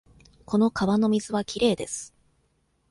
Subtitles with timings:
[0.45, 2.15] この川の水はきれいです。